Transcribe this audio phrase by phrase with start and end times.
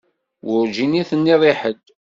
[0.47, 1.85] Werǧin i t-nniɣ i ḥedd.